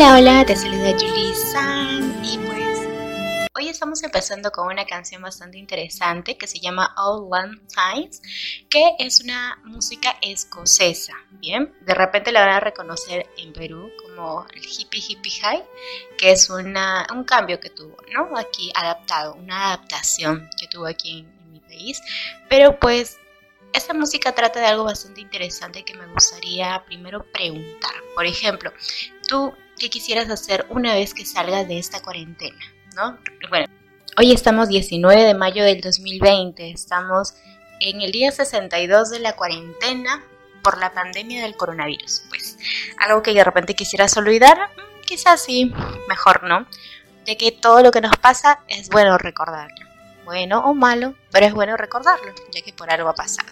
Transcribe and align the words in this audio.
Hola, 0.00 0.14
hola, 0.14 0.46
te 0.46 0.54
saluda 0.54 0.92
Julie 0.92 1.34
San 1.34 2.24
y 2.24 2.38
pues 2.38 2.78
hoy 3.56 3.68
estamos 3.68 4.00
empezando 4.04 4.52
con 4.52 4.68
una 4.68 4.84
canción 4.84 5.20
bastante 5.22 5.58
interesante 5.58 6.38
que 6.38 6.46
se 6.46 6.60
llama 6.60 6.94
All 6.96 7.26
One 7.28 7.58
Times, 7.66 8.22
que 8.70 8.94
es 9.00 9.18
una 9.18 9.60
música 9.64 10.16
escocesa, 10.22 11.14
¿bien? 11.40 11.74
De 11.80 11.94
repente 11.94 12.30
la 12.30 12.46
van 12.46 12.54
a 12.54 12.60
reconocer 12.60 13.26
en 13.38 13.52
Perú 13.52 13.90
como 14.04 14.46
el 14.54 14.62
hippie 14.64 15.02
hippie 15.04 15.32
high, 15.40 15.64
que 16.16 16.30
es 16.30 16.48
una, 16.48 17.04
un 17.12 17.24
cambio 17.24 17.58
que 17.58 17.70
tuvo, 17.70 17.96
¿no? 18.14 18.38
Aquí 18.38 18.70
adaptado, 18.76 19.34
una 19.34 19.72
adaptación 19.72 20.48
que 20.60 20.68
tuvo 20.68 20.86
aquí 20.86 21.18
en, 21.18 21.26
en 21.26 21.50
mi 21.54 21.58
país, 21.58 22.00
pero 22.48 22.78
pues 22.78 23.18
esta 23.72 23.94
música 23.94 24.32
trata 24.32 24.60
de 24.60 24.66
algo 24.66 24.84
bastante 24.84 25.22
interesante 25.22 25.84
que 25.84 25.94
me 25.94 26.06
gustaría 26.06 26.84
primero 26.86 27.24
preguntar. 27.32 27.94
Por 28.14 28.26
ejemplo, 28.26 28.72
tú 29.26 29.52
qué 29.78 29.88
quisieras 29.88 30.28
hacer 30.28 30.66
una 30.68 30.94
vez 30.94 31.14
que 31.14 31.24
salgas 31.24 31.66
de 31.68 31.78
esta 31.78 32.02
cuarentena, 32.02 32.58
¿no? 32.94 33.18
Bueno, 33.48 33.66
hoy 34.18 34.32
estamos 34.32 34.68
19 34.68 35.22
de 35.22 35.34
mayo 35.34 35.64
del 35.64 35.80
2020, 35.80 36.70
estamos 36.70 37.34
en 37.80 38.02
el 38.02 38.12
día 38.12 38.32
62 38.32 39.10
de 39.10 39.20
la 39.20 39.36
cuarentena 39.36 40.22
por 40.62 40.78
la 40.78 40.92
pandemia 40.92 41.42
del 41.42 41.56
coronavirus. 41.56 42.24
Pues 42.28 42.58
algo 42.98 43.22
que 43.22 43.32
de 43.32 43.44
repente 43.44 43.74
quisieras 43.74 44.16
olvidar, 44.16 44.58
mm, 44.58 45.04
quizás 45.06 45.42
sí, 45.42 45.72
mejor 46.08 46.42
no, 46.42 46.66
de 47.24 47.36
que 47.36 47.52
todo 47.52 47.82
lo 47.82 47.92
que 47.92 48.00
nos 48.00 48.16
pasa 48.16 48.60
es 48.68 48.88
bueno 48.88 49.16
recordarlo. 49.16 49.86
Bueno 50.24 50.60
o 50.64 50.74
malo, 50.74 51.14
pero 51.30 51.46
es 51.46 51.54
bueno 51.54 51.76
recordarlo, 51.76 52.34
ya 52.52 52.60
que 52.62 52.72
por 52.72 52.90
algo 52.90 53.08
ha 53.08 53.14
pasado. 53.14 53.48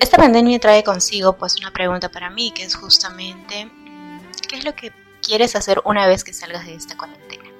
Esta 0.00 0.16
pandemia 0.16 0.58
trae 0.58 0.82
consigo 0.82 1.36
pues 1.36 1.56
una 1.56 1.72
pregunta 1.72 2.10
para 2.10 2.28
mí, 2.28 2.52
que 2.52 2.64
es 2.64 2.74
justamente 2.74 3.70
¿Qué 4.48 4.56
es 4.56 4.64
lo 4.64 4.74
que 4.74 4.92
quieres 5.22 5.56
hacer 5.56 5.80
una 5.84 6.06
vez 6.06 6.24
que 6.24 6.32
salgas 6.32 6.66
de 6.66 6.74
esta 6.74 6.96
cuarentena? 6.96 7.50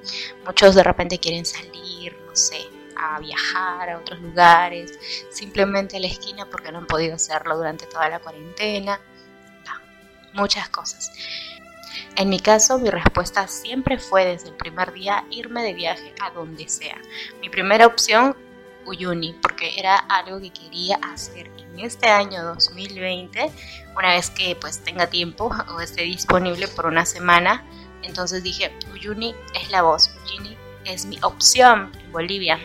Muchos 0.44 0.74
de 0.74 0.82
repente 0.82 1.18
quieren 1.18 1.44
salir, 1.44 2.16
no 2.26 2.36
sé, 2.36 2.60
a 2.96 3.18
viajar 3.18 3.90
a 3.90 3.98
otros 3.98 4.20
lugares, 4.20 4.98
simplemente 5.30 5.96
a 5.96 6.00
la 6.00 6.06
esquina 6.06 6.46
porque 6.46 6.70
no 6.70 6.78
han 6.78 6.86
podido 6.86 7.16
hacerlo 7.16 7.56
durante 7.56 7.86
toda 7.86 8.08
la 8.08 8.20
cuarentena. 8.20 9.00
Muchas 10.32 10.68
cosas. 10.68 11.12
En 12.16 12.28
mi 12.28 12.40
caso, 12.40 12.78
mi 12.78 12.90
respuesta 12.90 13.48
siempre 13.48 13.98
fue 13.98 14.24
desde 14.24 14.48
el 14.48 14.54
primer 14.54 14.92
día 14.92 15.24
irme 15.30 15.62
de 15.62 15.74
viaje 15.74 16.14
a 16.20 16.30
donde 16.30 16.68
sea. 16.68 16.98
Mi 17.40 17.48
primera 17.48 17.86
opción, 17.86 18.36
Uyuni, 18.86 19.32
porque 19.34 19.78
era 19.78 19.96
algo 19.96 20.40
que 20.40 20.50
quería 20.50 20.96
hacer 21.12 21.50
en 21.58 21.80
este 21.80 22.08
año 22.08 22.44
2020 22.44 23.50
una 23.96 24.12
vez 24.12 24.30
que 24.30 24.56
pues 24.56 24.82
tenga 24.82 25.08
tiempo 25.08 25.50
o 25.74 25.80
esté 25.80 26.02
disponible 26.02 26.68
por 26.68 26.86
una 26.86 27.04
semana. 27.06 27.64
Entonces 28.02 28.42
dije, 28.42 28.72
Uyuni 28.92 29.34
es 29.60 29.70
la 29.70 29.82
voz, 29.82 30.10
Uyuni 30.24 30.56
es 30.84 31.06
mi 31.06 31.18
opción 31.22 31.90
en 32.00 32.12
Bolivia, 32.12 32.58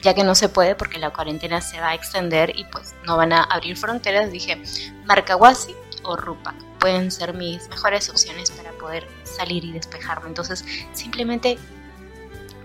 ya 0.00 0.14
que 0.14 0.24
no 0.24 0.34
se 0.34 0.48
puede 0.48 0.74
porque 0.74 0.98
la 0.98 1.10
cuarentena 1.10 1.60
se 1.60 1.80
va 1.80 1.90
a 1.90 1.94
extender 1.94 2.56
y 2.56 2.64
pues 2.64 2.94
no 3.04 3.16
van 3.16 3.32
a 3.32 3.42
abrir 3.44 3.76
fronteras, 3.76 4.30
dije, 4.30 4.62
Marcahuasi 5.04 5.74
o 6.04 6.16
Rupa 6.16 6.54
pueden 6.82 7.12
ser 7.12 7.32
mis 7.32 7.68
mejores 7.68 8.10
opciones 8.10 8.50
para 8.50 8.72
poder 8.72 9.06
salir 9.22 9.64
y 9.64 9.70
despejarme. 9.70 10.28
Entonces 10.28 10.64
simplemente 10.92 11.56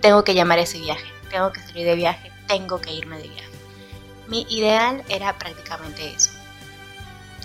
tengo 0.02 0.24
que 0.24 0.34
llamar 0.34 0.58
ese 0.58 0.80
viaje, 0.80 1.06
tengo 1.30 1.52
que 1.52 1.62
salir 1.62 1.86
de 1.86 1.96
viaje, 1.96 2.32
tengo 2.48 2.80
que 2.82 2.94
irme 2.94 3.18
de 3.18 3.30
viaje. 3.30 3.50
Mi 4.28 4.46
ideal 4.50 5.04
era 5.10 5.38
prácticamente 5.38 6.12
eso, 6.12 6.32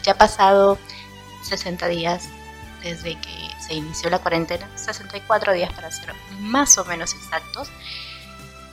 ya 0.02 0.12
ha 0.12 0.18
pasado 0.18 0.78
60 1.44 1.86
días 1.88 2.28
desde 2.82 3.18
que 3.20 3.50
se 3.60 3.74
inició 3.74 4.10
la 4.10 4.18
cuarentena, 4.18 4.68
64 4.74 5.52
días 5.52 5.72
para 5.72 5.90
ser 5.90 6.12
más 6.40 6.76
o 6.78 6.84
menos 6.84 7.14
exactos. 7.14 7.68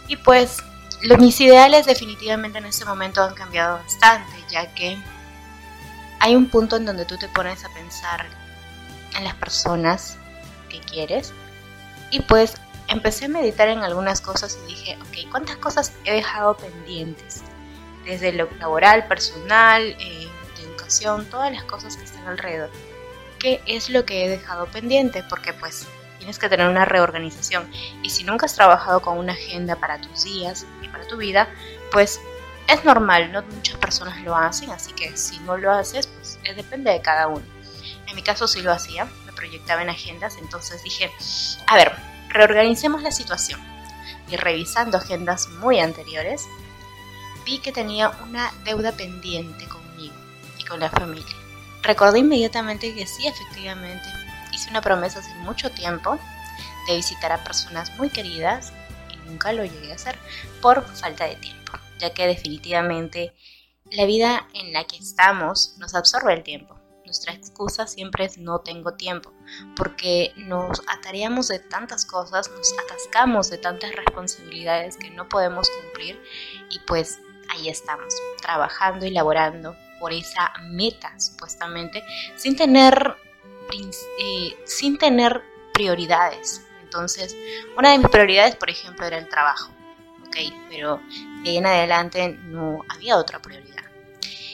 Y 0.08 0.18
pues 0.18 0.58
los, 1.04 1.20
mis 1.20 1.40
ideales 1.40 1.86
definitivamente 1.86 2.58
en 2.58 2.66
este 2.66 2.86
momento 2.86 3.24
han 3.24 3.36
cambiado 3.36 3.78
bastante, 3.78 4.34
ya 4.50 4.74
que 4.74 4.98
hay 6.20 6.36
un 6.36 6.50
punto 6.50 6.76
en 6.76 6.86
donde 6.86 7.06
tú 7.06 7.18
te 7.18 7.28
pones 7.30 7.64
a 7.64 7.70
pensar 7.70 8.26
en 9.16 9.24
las 9.24 9.36
personas 9.36 10.18
que 10.70 10.80
quieres 10.80 11.34
y 12.12 12.22
pues 12.22 12.56
empecé 12.90 13.26
a 13.26 13.30
meditar 13.30 13.70
en 13.70 13.80
algunas 13.80 14.22
cosas 14.22 14.60
y 14.66 14.72
dije, 14.72 14.98
ok, 15.02 15.32
¿cuántas 15.32 15.58
cosas 15.58 15.94
he 16.06 16.14
dejado 16.14 16.58
pendientes? 16.58 17.44
Desde 18.06 18.34
lo 18.34 18.50
laboral, 18.60 19.08
personal, 19.08 19.96
eh, 20.00 20.30
todas 21.30 21.52
las 21.52 21.64
cosas 21.64 21.98
que 21.98 22.04
están 22.04 22.28
alrededor. 22.28 22.70
¿Qué 23.38 23.62
es 23.66 23.90
lo 23.90 24.06
que 24.06 24.26
he 24.26 24.30
dejado 24.30 24.66
pendiente? 24.66 25.24
Porque 25.30 25.54
pues 25.54 25.88
tienes 26.18 26.40
que 26.40 26.50
tener 26.50 26.68
una 26.68 26.86
reorganización 26.86 27.70
y 28.04 28.10
si 28.10 28.24
nunca 28.24 28.46
has 28.46 28.56
trabajado 28.56 29.02
con 29.02 29.18
una 29.18 29.34
agenda 29.34 29.76
para 29.78 30.02
tus 30.02 30.24
días 30.24 30.66
y 30.82 30.90
para 30.90 31.08
tu 31.08 31.18
vida, 31.18 31.48
pues 31.92 32.20
es 32.68 32.84
normal, 32.84 33.32
no 33.32 33.42
muchas 33.44 33.78
personas 33.78 34.22
lo 34.22 34.36
hacen, 34.36 34.70
así 34.72 34.92
que 34.94 35.16
si 35.16 35.40
no 35.40 35.58
lo 35.58 35.72
haces, 35.72 36.08
pues 36.08 36.40
depende 36.56 36.92
de 36.92 37.02
cada 37.02 37.28
uno. 37.28 37.46
En 38.08 38.16
mi 38.16 38.22
caso 38.22 38.48
sí 38.48 38.62
lo 38.62 38.72
hacía, 38.72 39.06
me 39.26 39.32
proyectaba 39.32 39.82
en 39.82 39.90
agendas, 39.90 40.38
entonces 40.38 40.84
dije, 40.84 41.10
a 41.68 41.76
ver, 41.76 41.96
reorganicemos 42.30 43.02
la 43.02 43.12
situación. 43.12 43.60
Y 44.30 44.36
revisando 44.36 44.98
agendas 44.98 45.50
muy 45.50 45.80
anteriores, 45.80 46.46
vi 47.46 47.60
que 47.60 47.72
tenía 47.72 48.10
una 48.24 48.52
deuda 48.64 48.92
pendiente 48.92 49.68
con 49.68 49.80
con 50.70 50.80
la 50.80 50.90
familia. 50.90 51.36
Recordé 51.82 52.20
inmediatamente 52.20 52.94
que 52.94 53.06
sí, 53.08 53.28
efectivamente, 53.28 54.08
hice 54.54 54.70
una 54.70 54.82
promesa 54.82 55.20
hace 55.20 55.34
mucho 55.36 55.72
tiempo 55.72 56.18
de 56.88 56.96
visitar 56.96 57.32
a 57.32 57.44
personas 57.44 57.92
muy 57.98 58.10
queridas 58.10 58.72
y 59.12 59.30
nunca 59.30 59.52
lo 59.52 59.66
llegué 59.66 59.92
a 59.92 59.96
hacer 59.96 60.18
por 60.62 60.86
falta 60.96 61.26
de 61.26 61.36
tiempo, 61.36 61.74
ya 62.00 62.14
que 62.14 62.28
definitivamente 62.28 63.34
la 63.92 64.06
vida 64.06 64.48
en 64.54 64.72
la 64.72 64.86
que 64.86 64.98
estamos 64.98 65.76
nos 65.78 65.96
absorbe 65.96 66.34
el 66.34 66.44
tiempo. 66.44 66.79
Nuestra 67.10 67.34
excusa 67.34 67.88
siempre 67.88 68.26
es 68.26 68.38
no 68.38 68.60
tengo 68.60 68.94
tiempo, 68.94 69.34
porque 69.76 70.32
nos 70.36 70.80
atareamos 70.88 71.48
de 71.48 71.58
tantas 71.58 72.06
cosas, 72.06 72.52
nos 72.52 72.72
atascamos 72.86 73.50
de 73.50 73.58
tantas 73.58 73.96
responsabilidades 73.96 74.96
que 74.96 75.10
no 75.10 75.28
podemos 75.28 75.72
cumplir 75.72 76.22
y 76.70 76.78
pues 76.86 77.18
ahí 77.50 77.68
estamos, 77.68 78.14
trabajando 78.44 79.08
y 79.08 79.10
laborando 79.10 79.76
por 80.00 80.14
esa 80.14 80.54
meta, 80.70 81.20
supuestamente, 81.20 82.04
sin 82.36 82.56
tener, 82.56 83.16
eh, 84.22 84.56
sin 84.66 85.00
tener 85.00 85.42
prioridades. 85.74 86.64
Entonces, 86.84 87.36
una 87.76 87.94
de 87.94 87.98
mis 87.98 88.10
prioridades, 88.10 88.56
por 88.56 88.70
ejemplo, 88.70 89.08
era 89.08 89.18
el 89.18 89.28
trabajo, 89.30 89.72
¿ok? 90.28 90.38
Pero 90.70 91.02
de 91.42 91.50
ahí 91.50 91.58
en 91.58 91.66
adelante 91.66 92.38
no 92.44 92.84
había 92.88 93.18
otra 93.18 93.42
prioridad. 93.42 93.84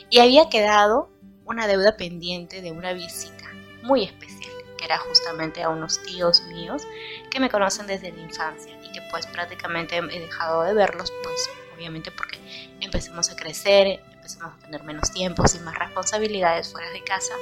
Y 0.10 0.19
había 0.19 0.48
quedado 0.48 1.10
una 1.46 1.68
deuda 1.68 1.96
pendiente 1.96 2.62
de 2.62 2.72
una 2.72 2.94
visita 2.94 3.46
muy 3.84 4.04
especial, 4.04 4.52
que 4.78 4.86
era 4.86 4.98
justamente 4.98 5.64
a 5.64 5.70
unos 5.70 6.02
tíos 6.04 6.42
míos 6.44 6.84
que 7.30 7.40
me 7.40 7.50
conocen 7.50 7.88
desde 7.88 8.12
la 8.12 8.22
infancia 8.22 8.78
y 8.84 8.92
que 8.92 9.02
pues 9.12 9.28
prácticamente 9.28 9.98
he 9.98 10.20
dejado 10.20 10.64
de 10.64 10.74
verlos, 10.74 11.14
pues 11.24 11.50
obviamente 11.76 12.12
porque 12.12 12.40
empezamos 12.82 13.30
a 13.30 13.36
crecer, 13.36 14.00
empezamos 14.12 14.56
a 14.56 14.66
tener 14.66 14.84
menos 14.84 15.12
tiempo 15.12 15.44
y 15.54 15.60
más 15.60 15.78
responsabilidades 15.78 16.72
fuera 16.72 16.90
de 16.90 17.04
casa. 17.04 17.34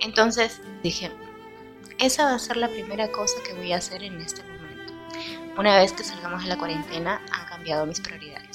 Entonces 0.00 0.60
dije, 0.82 1.10
esa 1.98 2.26
va 2.26 2.34
a 2.34 2.38
ser 2.38 2.56
la 2.56 2.68
primera 2.68 3.10
cosa 3.10 3.42
que 3.44 3.54
voy 3.54 3.72
a 3.72 3.78
hacer 3.78 4.04
en 4.04 4.20
este 4.20 4.42
momento. 4.44 4.92
Una 5.58 5.76
vez 5.76 5.92
que 5.92 6.04
salgamos 6.04 6.44
de 6.44 6.48
la 6.48 6.56
cuarentena, 6.56 7.20
han 7.32 7.48
cambiado 7.48 7.84
mis 7.86 8.00
prioridades. 8.00 8.47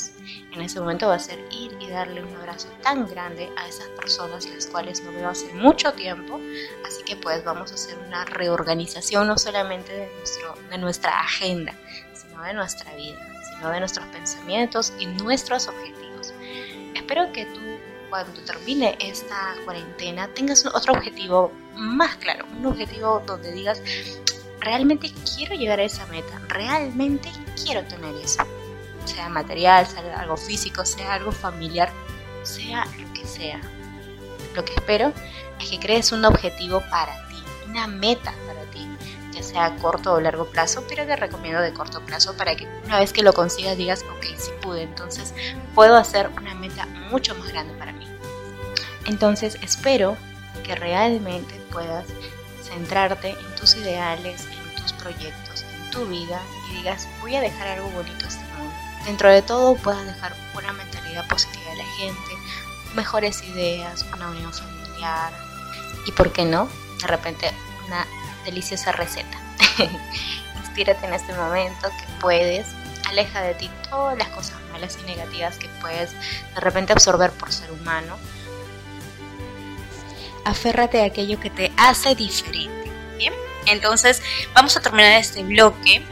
En 0.54 0.62
ese 0.62 0.80
momento 0.80 1.08
va 1.08 1.16
a 1.16 1.20
ser 1.20 1.40
ir 1.52 1.76
y 1.80 1.90
darle 1.90 2.24
un 2.24 2.36
abrazo 2.36 2.68
tan 2.84 3.08
grande 3.08 3.52
a 3.58 3.68
esas 3.68 3.88
personas 3.90 4.46
las 4.46 4.68
cuales 4.68 5.04
no 5.04 5.12
veo 5.12 5.30
hace 5.30 5.52
mucho 5.54 5.94
tiempo. 5.94 6.40
Así 6.86 7.04
que 7.04 7.16
pues 7.16 7.44
vamos 7.44 7.72
a 7.72 7.76
hacer 7.76 7.98
una 8.08 8.24
reorganización 8.26 9.28
no 9.28 9.38
solamente 9.38 9.92
de, 9.92 10.10
nuestro, 10.16 10.56
de 10.70 10.78
nuestra 10.78 11.20
agenda, 11.20 11.74
sino 12.14 12.44
de 12.44 12.54
nuestra 12.54 12.94
vida, 12.94 13.18
sino 13.50 13.72
de 13.72 13.80
nuestros 13.80 14.06
pensamientos 14.08 14.94
y 15.00 15.08
nuestros 15.08 15.68
objetivos. 15.68 16.34
Espero 16.94 17.34
que 17.34 17.46
tú 17.46 17.62
cuando 18.12 18.40
termine 18.42 18.96
esta 19.00 19.56
cuarentena 19.66 20.28
tengas 20.28 20.64
otro 20.68 20.94
objetivo 20.94 21.52
más 21.76 22.16
claro, 22.18 22.46
un 22.56 22.68
objetivo 22.68 23.24
donde 23.26 23.52
digas, 23.52 23.82
realmente 24.60 25.12
quiero 25.36 25.56
llegar 25.56 25.80
a 25.80 25.84
esa 25.84 26.06
meta, 26.08 26.40
realmente 26.48 27.32
quiero 27.64 27.84
tener 27.86 28.14
eso, 28.24 28.44
sea 29.06 29.30
material, 29.30 29.88
sea 29.88 30.20
algo 30.20 30.38
físico, 30.38 30.86
sea 30.86 31.16
algo 31.16 31.32
familiar, 31.32 31.92
sea 32.44 32.86
lo 32.86 33.14
que 33.14 33.26
sea. 33.26 33.60
Lo 34.56 34.64
que 34.64 34.74
espero 34.74 35.12
es 35.60 35.70
que 35.70 35.80
crees 35.80 36.12
un 36.12 36.26
objetivo 36.26 36.82
para 36.90 37.28
ti, 37.28 37.44
una 37.68 37.88
meta 37.88 38.34
para 38.46 38.62
ti, 38.72 38.88
ya 39.32 39.42
sea 39.42 39.66
a 39.66 39.76
corto 39.78 40.14
o 40.14 40.22
largo 40.22 40.46
plazo, 40.46 40.84
pero 40.88 41.06
te 41.06 41.16
recomiendo 41.16 41.62
de 41.62 41.74
corto 41.74 42.02
plazo 42.02 42.36
para 42.38 42.56
que 42.56 42.68
una 42.86 43.00
vez 43.00 43.14
que 43.14 43.24
lo 43.24 43.34
consigas 43.34 43.78
digas, 43.78 44.04
ok, 44.18 44.26
sí 44.38 44.52
pude, 44.62 44.84
entonces 44.84 45.34
puedo 45.74 45.96
hacer 45.96 46.30
una 46.38 46.54
meta 46.56 46.86
mucho 47.10 47.34
más 47.36 47.50
grande 47.50 47.74
para 47.76 47.94
mí. 47.94 48.08
Entonces 49.06 49.58
espero 49.62 50.18
que 50.64 50.76
realmente 50.76 51.60
puedas 51.72 52.06
centrarte 52.62 53.30
en 53.30 53.56
tus 53.60 53.76
ideales, 53.76 54.46
en 54.46 54.82
tus 54.82 54.94
proyectos, 54.94 55.64
en 55.64 55.92
tu 55.92 56.06
vida 56.06 56.42
y 56.70 56.78
digas, 56.78 57.08
voy 57.22 57.36
a 57.36 57.42
dejar 57.42 57.68
algo 57.68 57.90
bonito 57.90 58.26
a 58.26 58.28
este 58.28 58.46
mundo. 58.58 58.74
Dentro 59.06 59.30
de 59.30 59.42
todo 59.42 59.76
puedas 59.76 60.06
dejar 60.06 60.36
una 60.56 60.74
mentalidad 60.74 61.28
positiva 61.28 61.72
a 61.72 61.76
la 61.76 61.86
gente, 61.98 62.32
mejores 62.96 63.44
ideas, 63.44 64.06
una 64.16 64.30
unión 64.30 64.54
familiar 64.54 65.34
y, 66.06 66.12
¿por 66.12 66.32
qué 66.32 66.46
no? 66.46 66.70
De 67.02 67.08
repente 67.08 67.52
una 67.88 68.06
deliciosa 68.46 68.92
receta. 68.92 69.38
Inspírate 70.62 71.06
en 71.06 71.14
este 71.14 71.34
momento 71.34 71.90
que 71.90 72.06
puedes, 72.20 72.68
aleja 73.10 73.42
de 73.42 73.54
ti 73.56 73.70
todas 73.90 74.18
las 74.18 74.30
cosas 74.30 74.56
malas 74.72 74.98
y 75.02 75.06
negativas 75.06 75.58
que 75.58 75.68
puedes 75.82 76.12
de 76.12 76.62
repente 76.62 76.94
absorber 76.94 77.32
por 77.32 77.52
ser 77.52 77.72
humano 77.72 78.18
aférrate 80.46 81.02
a 81.02 81.06
aquello 81.06 81.40
que 81.40 81.50
te 81.50 81.72
hace 81.78 82.16
diferente. 82.16 82.92
Bien, 83.18 83.34
entonces 83.68 84.22
vamos 84.54 84.76
a 84.78 84.82
terminar 84.82 85.14
este 85.20 85.44
bloque 85.44 86.06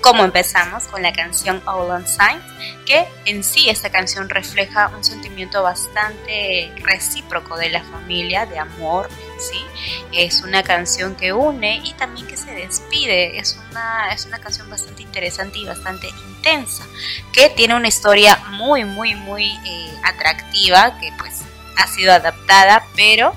como 0.00 0.24
empezamos 0.24 0.84
con 0.84 1.02
la 1.02 1.12
canción 1.12 1.62
All 1.66 1.90
on 1.90 2.06
Signs, 2.06 2.42
que 2.86 3.06
en 3.24 3.44
sí 3.44 3.68
esta 3.68 3.90
canción 3.90 4.28
refleja 4.28 4.88
un 4.88 5.04
sentimiento 5.04 5.62
bastante 5.62 6.72
recíproco 6.82 7.56
de 7.56 7.70
la 7.70 7.82
familia, 7.84 8.46
de 8.46 8.58
amor, 8.58 9.08
¿sí? 9.38 9.64
Es 10.12 10.42
una 10.42 10.62
canción 10.62 11.14
que 11.14 11.32
une 11.32 11.76
y 11.84 11.92
también 11.94 12.26
que 12.26 12.36
se 12.36 12.52
despide. 12.52 13.38
Es 13.38 13.58
una, 13.70 14.12
es 14.12 14.26
una 14.26 14.38
canción 14.38 14.68
bastante 14.70 15.02
interesante 15.02 15.58
y 15.58 15.64
bastante 15.64 16.08
intensa, 16.28 16.84
que 17.32 17.50
tiene 17.50 17.74
una 17.74 17.88
historia 17.88 18.36
muy, 18.50 18.84
muy, 18.84 19.14
muy 19.14 19.46
eh, 19.66 19.90
atractiva, 20.04 20.98
que 20.98 21.12
pues 21.18 21.42
ha 21.76 21.86
sido 21.86 22.12
adaptada, 22.12 22.84
pero 22.96 23.34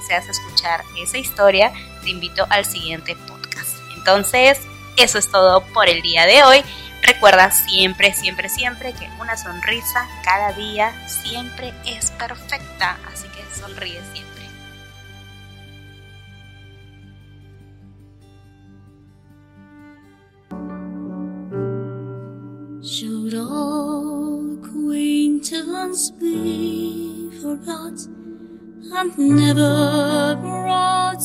deseas 0.00 0.28
escuchar 0.28 0.82
esa 0.98 1.18
historia, 1.18 1.72
te 2.02 2.10
invito 2.10 2.46
al 2.50 2.64
siguiente 2.64 3.16
podcast. 3.16 3.76
Entonces, 3.96 4.58
eso 5.02 5.18
es 5.18 5.30
todo 5.30 5.62
por 5.72 5.88
el 5.88 6.02
día 6.02 6.26
de 6.26 6.42
hoy. 6.42 6.62
Recuerda 7.02 7.50
siempre, 7.50 8.14
siempre, 8.14 8.48
siempre 8.48 8.92
que 8.92 9.08
una 9.20 9.36
sonrisa 9.36 10.06
cada 10.22 10.52
día 10.52 10.92
siempre 11.08 11.72
es 11.86 12.10
perfecta, 12.12 12.98
así 13.12 13.26
que 13.28 13.44
sonríe 13.58 14.00
siempre. 14.12 14.30
Should 22.82 23.34
all 23.34 23.70
never 29.16 30.36
brought. 30.40 31.20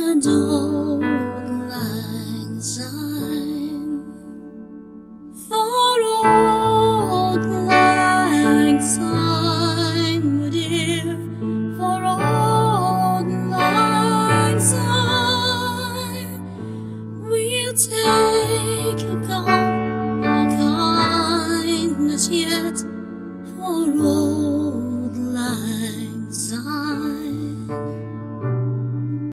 And 0.00 1.09